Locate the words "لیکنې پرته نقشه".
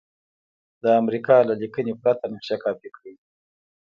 1.61-2.57